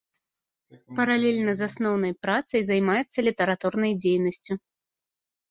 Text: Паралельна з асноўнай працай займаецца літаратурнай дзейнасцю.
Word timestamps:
Паралельна 0.99 1.53
з 1.59 1.63
асноўнай 1.71 2.13
працай 2.27 2.65
займаецца 2.71 3.27
літаратурнай 3.29 3.93
дзейнасцю. 4.01 4.53